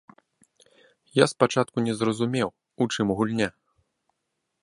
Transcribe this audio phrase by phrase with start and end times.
[1.17, 2.49] Я спачатку не зразумеў,
[2.85, 3.49] у чым гульня.